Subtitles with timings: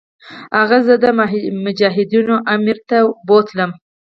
[0.57, 1.09] هغه زه
[1.65, 3.71] مجاهدینو امیر ته بوتلم.